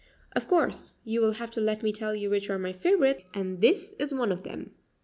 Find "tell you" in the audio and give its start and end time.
1.93-2.31